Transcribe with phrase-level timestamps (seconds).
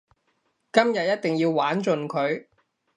[0.73, 2.47] 今日一定要玩盡佢